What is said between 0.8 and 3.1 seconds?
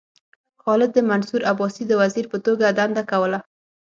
د منصور عباسي د وزیر په توګه دنده